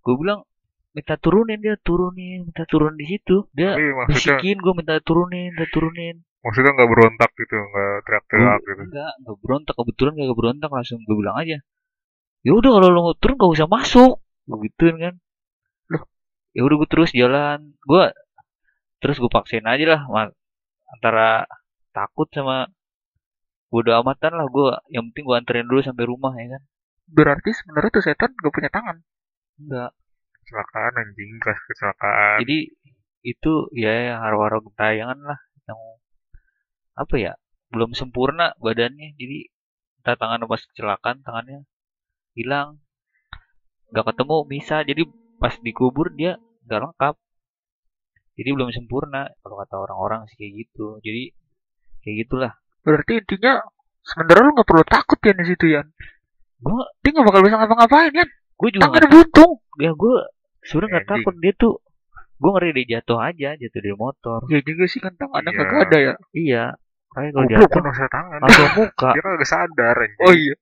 gue 0.00 0.14
bilang 0.16 0.47
minta 0.96 1.14
turunin 1.20 1.58
dia 1.60 1.76
turunin 1.78 2.48
minta 2.48 2.64
turun 2.64 2.94
di 2.96 3.06
situ. 3.06 3.46
Dia 3.52 3.76
bisikin 4.08 4.58
gue 4.58 4.74
minta 4.74 4.98
turunin 5.04 5.52
minta 5.52 5.68
turunin. 5.70 6.16
Maksudnya 6.42 6.70
nggak 6.72 6.90
berontak 6.90 7.30
gitu, 7.34 7.56
nggak 7.58 7.92
teriak-teriak 8.06 8.60
gitu. 8.62 8.82
enggak 8.88 9.12
enggak 9.20 9.36
berontak. 9.42 9.74
Kebetulan 9.74 10.12
gak 10.16 10.38
berontak 10.38 10.70
langsung 10.70 10.98
gue 11.02 11.16
bilang 11.18 11.36
aja. 11.36 11.58
Ya 12.46 12.52
udah 12.54 12.70
kalau 12.78 12.88
lo 12.94 13.02
turun 13.18 13.36
gak 13.36 13.52
usah 13.58 13.68
masuk. 13.68 14.22
Gue 14.46 14.58
gituin 14.70 14.96
kan. 14.96 15.14
Loh 15.92 16.02
ya 16.56 16.60
udah 16.64 16.76
gue 16.80 16.88
terus 16.88 17.10
jalan. 17.12 17.74
Gue 17.84 18.14
terus 19.02 19.16
gue 19.18 19.30
paksain 19.30 19.66
aja 19.66 19.84
lah 19.86 20.00
antara 20.88 21.44
takut 21.92 22.30
sama 22.32 22.70
bodo 23.68 23.92
amatan 23.92 24.32
lah. 24.38 24.46
Gue 24.48 24.72
yang 24.94 25.10
penting 25.12 25.24
gue 25.26 25.36
anterin 25.36 25.66
dulu 25.68 25.82
sampai 25.84 26.04
rumah 26.06 26.32
ya 26.38 26.56
kan. 26.56 26.62
Berarti 27.08 27.50
sebenarnya 27.52 27.90
tuh 27.92 28.04
setan 28.04 28.30
gak 28.38 28.54
punya 28.54 28.70
tangan. 28.70 29.02
enggak 29.58 29.90
Kecelakaan 30.48 30.92
anjing, 30.96 31.30
kas 31.44 31.58
kecelakaan. 31.68 32.36
jadi 32.40 32.58
itu 33.20 33.52
ya 33.76 34.16
haro-haro 34.24 34.64
gentayangan 34.64 35.20
lah 35.20 35.36
yang 35.68 35.76
apa 36.96 37.14
ya 37.20 37.32
belum 37.68 37.92
sempurna 37.92 38.56
badannya 38.56 39.12
jadi 39.20 39.52
entah 40.00 40.16
tangan 40.16 40.48
pas 40.48 40.62
kecelakaan 40.72 41.20
tangannya 41.20 41.68
hilang 42.32 42.80
nggak 43.92 44.06
ketemu 44.08 44.36
bisa 44.48 44.76
jadi 44.88 45.02
pas 45.36 45.52
dikubur 45.60 46.08
dia 46.16 46.40
nggak 46.64 46.80
lengkap 46.88 47.14
jadi 48.40 48.48
belum 48.56 48.72
sempurna 48.72 49.28
kalau 49.44 49.60
kata 49.60 49.76
orang-orang 49.76 50.24
sih 50.32 50.40
kayak 50.40 50.64
gitu 50.64 50.96
jadi 51.04 51.36
kayak 52.00 52.16
gitulah 52.24 52.52
Berarti 52.88 53.20
intinya 53.20 53.60
sebenarnya 54.00 54.48
lu 54.48 54.52
gak 54.56 54.68
perlu 54.68 54.84
takut 54.88 55.18
ya 55.20 55.32
di 55.36 55.44
situ 55.44 55.66
ya. 55.68 55.82
gue 56.58 56.80
Dia 57.04 57.10
gak 57.12 57.26
bakal 57.28 57.40
bisa 57.44 57.56
ngapa-ngapain 57.60 58.12
ya. 58.16 58.24
gue 58.58 58.68
juga 58.72 58.80
nggak 58.88 58.94
Tangannya 58.96 59.10
buntung. 59.12 59.52
ya 59.76 59.92
gue 59.92 60.16
sebenarnya 60.64 60.90
nggak 60.94 61.08
takut 61.08 61.34
dia 61.38 61.52
tuh 61.54 61.74
gue 62.38 62.50
ngeri 62.54 62.70
dia 62.72 62.86
jatuh 62.98 63.18
aja 63.18 63.48
jatuh 63.54 63.80
dari 63.82 63.94
motor 63.94 64.38
Ya 64.46 64.62
juga 64.62 64.84
sih 64.86 64.98
kan 64.98 65.14
tangannya 65.14 65.50
Iya. 65.50 65.58
kagak 65.60 65.80
ada 65.84 65.98
ya. 65.98 66.14
iya 66.32 66.64
kayak 67.08 67.30
kalau 67.32 67.46
jatuh 67.46 67.68
kan 67.68 67.82
masa 67.82 68.06
tangan. 68.06 68.38
langsung 68.38 68.70
muka 68.78 69.10
Dia 69.10 69.22
kan 69.22 69.32
agak 69.34 69.48
sadar 69.48 69.94
anjing. 69.98 70.20
Oh 70.22 70.32
iya. 70.32 70.54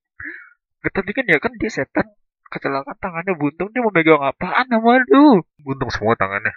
Nggak, 0.81 0.93
Tapi 0.95 1.11
kan 1.13 1.25
ya 1.27 1.39
kan 1.39 1.53
dia 1.57 1.71
setan 1.71 2.07
kecelakaan 2.47 2.97
tangannya 2.97 3.33
buntung 3.35 3.69
dia 3.71 3.83
mau 3.83 3.91
megang 3.91 4.23
apaan 4.23 4.65
sama 4.67 5.03
lu? 5.03 5.43
Buntung 5.59 5.91
semua 5.91 6.15
tangannya. 6.15 6.55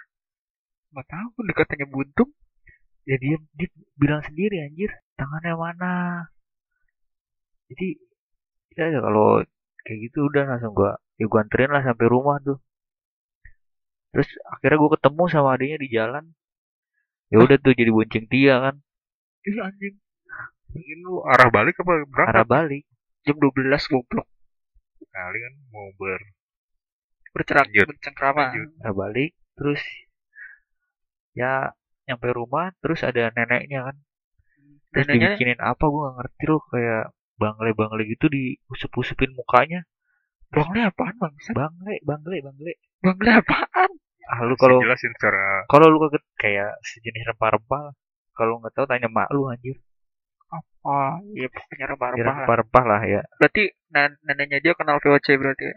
Gak 0.90 1.06
tahu 1.06 1.36
dia 1.44 1.54
katanya 1.54 1.86
buntung. 1.86 2.30
ya 3.02 3.16
dia, 3.16 3.36
dia 3.56 3.68
bilang 3.96 4.22
sendiri 4.22 4.60
anjir 4.60 4.92
tangannya 5.16 5.52
mana 5.52 5.92
jadi 7.66 7.88
ya 8.76 9.00
kalau 9.00 9.40
kayak 9.82 9.98
gitu 10.04 10.26
udah 10.26 10.44
langsung 10.46 10.72
gua 10.72 10.94
ya 11.16 11.26
gua 11.26 11.42
anterin 11.42 11.70
lah 11.70 11.82
sampai 11.82 12.06
rumah 12.06 12.38
tuh 12.40 12.60
terus 14.10 14.28
akhirnya 14.50 14.76
gua 14.78 14.90
ketemu 14.98 15.24
sama 15.30 15.48
adiknya 15.54 15.78
di 15.78 15.88
jalan. 15.90 16.24
Ya 17.30 17.36
udah 17.38 17.56
tuh 17.62 17.72
jadi 17.74 17.90
bonceng 17.94 18.26
dia 18.26 18.54
kan. 18.58 18.74
Iya 19.46 19.60
anjing. 19.70 19.96
Mungkin 20.70 20.98
lu 21.02 21.14
arah 21.26 21.50
balik 21.50 21.78
apa 21.82 21.92
berangkat? 22.06 22.34
arah 22.34 22.46
balik. 22.46 22.84
Jam 23.22 23.36
12 23.38 23.70
goblok. 23.90 24.26
Kali 25.10 25.38
kan 25.42 25.54
mau 25.74 25.88
ber 25.98 26.20
Bercerak 27.30 27.70
bercengkrama. 27.70 28.50
Arah 28.82 28.94
balik 28.94 29.38
terus 29.54 29.82
ya 31.36 31.70
nyampe 32.10 32.26
rumah 32.34 32.74
terus 32.82 33.06
ada 33.06 33.30
neneknya 33.30 33.90
kan. 33.90 33.96
Terus 34.90 35.06
Neneknya? 35.06 35.38
dibikinin 35.38 35.60
apa 35.62 35.86
gua 35.86 36.10
gak 36.10 36.16
ngerti 36.18 36.44
loh 36.50 36.62
kayak 36.66 37.04
bangle-bangle 37.38 38.02
gitu 38.04 38.26
diusup-usupin 38.28 39.32
mukanya 39.32 39.86
bangle 40.50 40.82
apaan 40.84 41.14
bang? 41.16 41.34
bangle 41.50 41.94
bangle 42.02 42.36
bangle 42.42 42.72
Bangle 43.00 43.30
apaan? 43.36 43.90
ah 44.26 44.40
lu 44.42 44.54
kalau 44.54 44.78
jelasin 44.78 45.10
secara 45.10 45.66
kalau 45.66 45.86
lu 45.86 45.98
kaget 46.00 46.22
kayak 46.36 46.70
sejenis 46.84 47.26
rempah-rempah 47.28 47.80
lah. 47.82 47.94
kalau 48.32 48.58
nggak 48.58 48.72
tahu 48.72 48.86
tanya 48.86 49.06
mak 49.06 49.26
lu 49.30 49.46
anjir 49.46 49.78
Oh 50.80 51.12
iya 51.30 51.46
pokoknya 51.46 51.76
Ya, 51.78 51.86
rempah-rempah 51.86 52.24
lah. 52.24 52.36
rempah-rempah 52.40 52.84
lah 52.84 53.00
ya 53.04 53.20
Berarti 53.36 53.62
nen- 53.88 54.18
neneknya 54.22 54.58
dia 54.60 54.72
kenal 54.72 54.96
VOC 54.96 55.36
berarti 55.36 55.64
ya. 55.66 55.76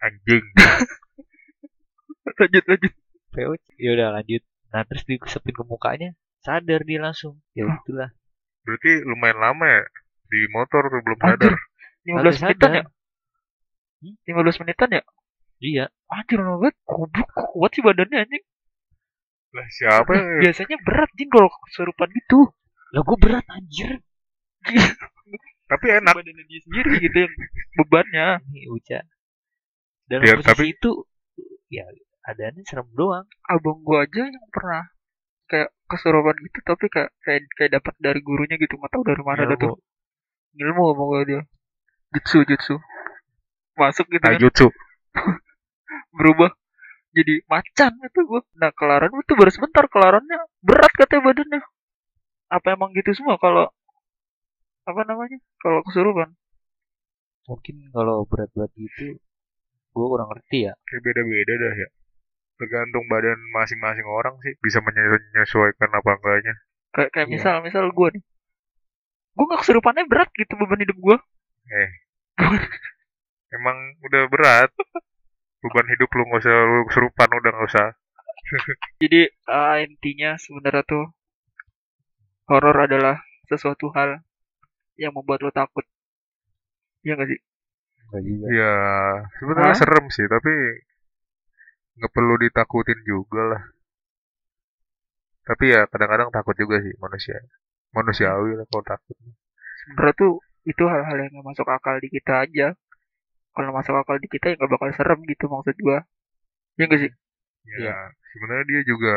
anjing. 0.00 0.44
Lanjut 2.36 2.64
lanjut. 2.66 2.92
VOC 3.30 3.62
ya 3.76 3.90
udah 3.94 4.08
lanjut 4.12 4.42
nah 4.70 4.82
terus 4.82 5.02
diusapin 5.02 5.50
ke 5.50 5.64
mukanya 5.64 6.14
sadar 6.38 6.82
dia 6.82 6.98
langsung 7.00 7.38
ya 7.52 7.66
itulah 7.68 8.10
Berarti 8.60 9.02
lumayan 9.02 9.38
lama 9.38 9.66
ya 9.66 9.82
di 10.26 10.40
motor 10.48 10.86
tuh 10.86 11.00
belum 11.00 11.18
sadar. 11.18 11.52
15 12.04 12.10
Sadar. 12.10 12.38
menitan 12.44 12.70
ya? 12.72 12.82
Hmm? 14.00 14.14
15 14.24 14.60
menitan 14.64 14.90
ya? 14.90 15.02
iya 15.60 15.84
Anjir 16.08 16.40
lama 16.40 16.56
banget. 16.58 16.76
Goblok 16.84 17.28
kuat 17.52 17.70
sih 17.76 17.84
badannya 17.84 18.18
anjing. 18.24 18.44
Lah 19.52 19.66
siapa 19.68 20.10
ya? 20.10 20.22
Biasanya 20.48 20.76
berat 20.80 21.10
jing 21.14 21.28
kalau 21.28 21.50
kesurupan 21.68 22.08
gitu. 22.16 22.48
lah 22.90 23.02
gue 23.06 23.16
berat 23.22 23.46
anjir 23.46 23.90
Tapi 25.70 25.86
enak. 25.86 26.12
Badannya 26.16 26.44
dia 26.48 26.60
sendiri 26.64 26.90
gitu 26.98 27.16
yang 27.28 27.32
bebannya. 27.78 28.26
nih 28.50 28.66
Uca 28.68 29.00
dalam 30.10 30.26
Ya, 30.26 30.34
tapi- 30.42 30.74
itu 30.74 30.90
ya 31.70 31.86
adanya 32.26 32.60
serem 32.66 32.90
doang 32.92 33.24
Abang 33.46 33.78
gua 33.86 34.02
aja 34.02 34.26
yang 34.26 34.48
pernah 34.50 34.90
kayak 35.46 35.70
kesurupan 35.86 36.34
gitu 36.42 36.58
tapi 36.62 36.90
kayak 36.90 37.10
kayak, 37.22 37.46
kayak 37.54 37.70
dapat 37.78 37.94
dari 38.02 38.18
gurunya 38.22 38.58
gitu 38.58 38.74
nggak 38.74 38.90
tahu 38.90 39.02
dari 39.06 39.22
mana 39.22 39.46
dah 39.46 39.58
tuh 39.58 39.78
ilmu 40.58 40.82
sama 40.90 41.02
gua 41.06 41.22
dia 41.22 41.40
jutsu 42.10 42.42
jutsu 42.42 42.74
masuk 43.80 44.06
gitu 44.12 44.20
kan 44.20 44.36
Taijutsu. 44.36 44.68
berubah 46.18 46.52
jadi 47.10 47.42
macan 47.48 47.92
itu 48.04 48.20
gua 48.22 48.44
nah 48.54 48.70
kelaran 48.70 49.10
itu 49.16 49.32
baru 49.34 49.50
sebentar 49.50 49.84
kelarannya 49.88 50.38
berat 50.62 50.92
katanya 50.94 51.22
badannya 51.26 51.60
apa 52.50 52.66
emang 52.74 52.90
gitu 52.92 53.10
semua 53.16 53.40
kalau 53.40 53.66
apa 54.84 55.00
namanya 55.06 55.38
kalau 55.58 55.80
kesurupan 55.82 56.30
mungkin 57.46 57.76
kalau 57.90 58.22
berat-berat 58.26 58.70
gitu 58.76 59.18
gue 59.90 60.06
kurang 60.06 60.30
ngerti 60.30 60.70
ya 60.70 60.72
Kayak 60.86 61.02
beda-beda 61.02 61.54
dah 61.58 61.74
ya. 61.74 61.88
Tergantung 62.62 63.08
badan 63.10 63.40
masing-masing 63.50 64.06
orang 64.06 64.38
sih 64.38 64.54
bisa 64.60 64.78
menyesuaikan 64.78 65.90
apa 65.90 66.10
enggaknya. 66.14 66.54
kayak 66.92 67.10
kayak 67.10 67.26
Iya. 67.26 67.34
misal 67.34 67.54
misal 67.64 67.84
gua 67.90 68.08
nih 68.14 68.22
gua 69.34 69.44
nggak 69.50 69.60
kesurupannya 69.66 70.04
berat 70.06 70.30
gitu 70.34 70.52
beban 70.54 70.78
hidup 70.78 70.98
gua 71.00 71.16
Emang 73.50 73.76
udah 74.06 74.22
berat. 74.30 74.70
beban 75.60 75.84
hidup 75.92 76.08
lu 76.16 76.24
nggak 76.24 76.40
usah 76.40 76.56
lu 76.64 76.88
kesurupan 76.88 77.28
udah 77.36 77.50
nggak 77.52 77.68
usah 77.68 77.88
Jadi 78.96 79.28
ah, 79.44 79.76
intinya 79.84 80.40
sebenarnya 80.40 80.82
tuh 80.88 81.04
horor 82.48 82.88
adalah 82.88 83.20
sesuatu 83.44 83.92
hal 83.92 84.24
yang 84.96 85.12
membuat 85.12 85.44
lo 85.44 85.52
takut. 85.52 85.84
Iya 87.04 87.20
gak 87.20 87.28
sih? 87.28 87.40
Enggak 88.10 88.22
juga. 88.24 88.46
ya 88.50 88.74
sebenarnya 89.36 89.74
serem 89.76 90.06
sih 90.08 90.26
tapi 90.26 90.52
nggak 92.00 92.12
perlu 92.16 92.34
ditakutin 92.40 93.00
juga 93.04 93.42
lah 93.54 93.62
tapi 95.44 95.76
ya 95.76 95.84
kadang-kadang 95.86 96.32
takut 96.34 96.56
juga 96.56 96.80
sih 96.80 96.90
manusia 96.98 97.36
manusiawi 97.92 98.56
lah 98.58 98.66
kalau 98.66 98.82
takut 98.82 99.16
Sebenarnya 99.80 100.14
tuh 100.16 100.32
itu 100.68 100.84
hal-hal 100.84 101.16
yang 101.16 101.30
nggak 101.32 101.46
masuk 101.50 101.66
akal 101.66 101.96
di 101.98 102.08
kita 102.12 102.44
aja. 102.44 102.76
Kalau 103.54 103.70
masuk 103.74 103.94
akal 103.98 104.16
di 104.22 104.28
kita 104.30 104.46
ya 104.50 104.54
nggak 104.58 104.72
bakal 104.74 104.88
serem 104.94 105.20
gitu 105.26 105.44
maksud 105.50 105.76
gua. 105.82 105.98
Iya 106.78 106.84
gak 106.90 107.00
sih? 107.02 107.12
ya 107.70 107.76
Iya. 107.76 107.94
sebenarnya 108.32 108.64
dia 108.70 108.80
juga 108.88 109.14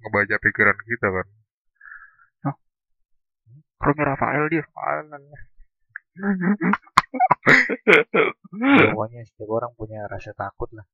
ngebaca 0.00 0.36
pikiran 0.44 0.78
kita 0.88 1.08
kan 1.12 1.26
Romi 3.76 4.02
Rafael 4.08 4.44
dia. 4.48 4.64
Pokoknya 8.64 9.20
setiap 9.28 9.50
orang 9.52 9.72
punya 9.76 10.08
rasa 10.08 10.32
takut 10.32 10.68
lah. 10.72 10.86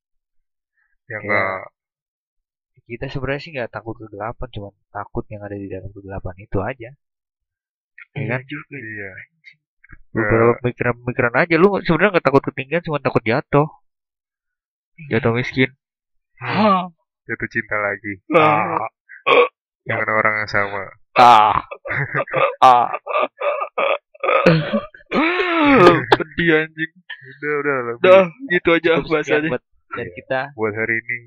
yang 1.10 1.22
Iya. 1.22 1.30
nggak 1.30 1.62
Kita 2.82 3.06
sebenarnya 3.06 3.42
sih 3.42 3.52
nggak 3.54 3.70
takut 3.72 3.94
kegelapan, 3.94 4.48
cuma 4.50 4.68
takut 4.90 5.24
yang 5.30 5.42
ada 5.46 5.56
di 5.56 5.70
dalam 5.70 5.88
kegelapan 5.94 6.36
itu 6.42 6.58
aja. 6.60 6.90
Iya 8.12 8.24
kan? 8.28 8.40
juga. 8.50 8.76
iya 8.76 9.10
Beberapa 10.12 10.58
pemikiran-pemikiran 10.60 11.34
aja. 11.38 11.54
Lu 11.56 11.78
sebenarnya 11.78 12.10
nggak 12.14 12.24
takut 12.24 12.42
ketinggian, 12.44 12.82
cuma 12.82 12.98
takut 12.98 13.20
jatuh. 13.20 13.68
Jatuh 15.08 15.32
miskin. 15.32 15.72
Ah. 16.36 16.92
jatuh 17.22 17.48
cinta 17.48 17.78
lagi 17.78 18.18
Ah. 18.34 18.82
dengan 19.80 20.08
orang 20.10 20.42
yang 20.42 20.48
sama 20.48 20.90
Ah. 21.14 21.62
Ah. 22.60 22.90
Pedih 26.12 26.48
anjing. 26.58 26.92
udah 27.22 27.52
udah 27.56 27.76
lebih 27.84 28.02
Udah, 28.02 28.24
gitu 28.50 28.68
aja 28.72 28.90
bahasanya. 28.98 29.48
buat 29.48 29.62
dari 29.92 30.10
kita. 30.12 30.40
buat 30.52 30.74
hari 30.74 30.94
ini 30.96 31.18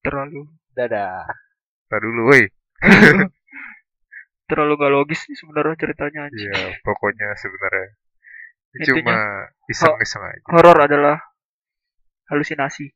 Terlalu 0.00 0.40
Dadah. 0.70 1.26
tak 1.88 1.98
dulu 1.98 2.28
woi 2.28 2.44
terlalu 4.48 4.80
gak 4.80 4.92
logis 4.92 5.20
sih 5.28 5.36
sebenarnya 5.36 5.76
ceritanya 5.76 6.26
anjing. 6.26 6.48
ya 6.48 6.72
pokoknya 6.80 7.36
sebenarnya 7.36 7.88
cuma 8.88 9.16
iseng-iseng 9.68 10.22
aja 10.24 10.48
Horor 10.48 10.78
adalah 10.88 11.16
halusinasi. 12.28 12.92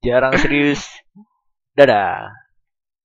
Jarang 0.00 0.32
serius. 0.40 0.88
Dadah. 1.76 2.32